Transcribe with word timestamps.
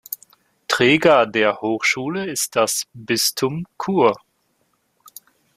Träger 0.67 1.27
der 1.27 1.57
Hochschule 1.61 2.25
ist 2.25 2.55
das 2.55 2.87
Bistum 2.91 3.67
Chur. 3.79 4.15